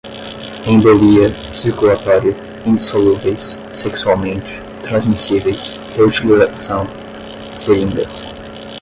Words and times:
embolia, 0.65 1.29
circulatório, 1.53 2.35
indissolúveis, 2.65 3.59
sexualmente, 3.71 4.59
transmissíveis, 4.81 5.77
reutilização, 5.95 6.87
seringas 7.55 8.19